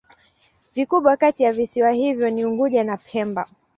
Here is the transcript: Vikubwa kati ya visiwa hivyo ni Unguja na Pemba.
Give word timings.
Vikubwa 0.75 1.17
kati 1.17 1.43
ya 1.43 1.53
visiwa 1.53 1.91
hivyo 1.91 2.29
ni 2.29 2.45
Unguja 2.45 2.83
na 2.83 2.97
Pemba. 2.97 3.49